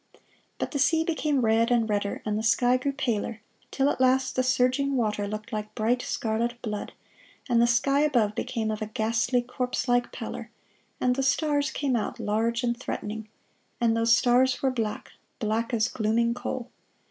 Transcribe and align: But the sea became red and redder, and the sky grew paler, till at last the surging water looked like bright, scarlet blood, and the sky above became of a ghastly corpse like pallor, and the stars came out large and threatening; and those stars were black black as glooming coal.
But 0.57 0.71
the 0.71 0.79
sea 0.79 1.03
became 1.03 1.41
red 1.45 1.69
and 1.69 1.87
redder, 1.87 2.23
and 2.25 2.35
the 2.35 2.41
sky 2.41 2.75
grew 2.77 2.91
paler, 2.91 3.39
till 3.69 3.87
at 3.87 4.01
last 4.01 4.35
the 4.35 4.41
surging 4.41 4.95
water 4.97 5.27
looked 5.27 5.53
like 5.53 5.75
bright, 5.75 6.01
scarlet 6.01 6.59
blood, 6.63 6.93
and 7.47 7.61
the 7.61 7.67
sky 7.67 7.99
above 7.99 8.33
became 8.33 8.71
of 8.71 8.81
a 8.81 8.87
ghastly 8.87 9.43
corpse 9.43 9.87
like 9.87 10.11
pallor, 10.11 10.49
and 10.99 11.15
the 11.15 11.21
stars 11.21 11.69
came 11.69 11.95
out 11.95 12.19
large 12.19 12.63
and 12.63 12.79
threatening; 12.79 13.29
and 13.79 13.95
those 13.95 14.17
stars 14.17 14.63
were 14.63 14.71
black 14.71 15.11
black 15.37 15.71
as 15.71 15.87
glooming 15.87 16.33
coal. 16.33 16.71